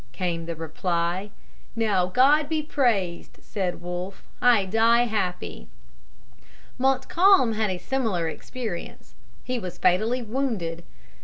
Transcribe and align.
came 0.13 0.47
the 0.47 0.55
reply. 0.55 1.29
"Now 1.75 2.07
God 2.07 2.49
be 2.49 2.63
praised," 2.63 3.37
said 3.39 3.81
Wolfe, 3.81 4.23
"I 4.41 4.65
die 4.65 5.03
happy." 5.03 5.67
Montcalm 6.79 7.53
had 7.53 7.69
a 7.69 7.77
similar 7.77 8.27
experience. 8.27 9.13
He 9.43 9.59
was 9.59 9.77
fatally 9.77 10.23
wounded. 10.23 10.83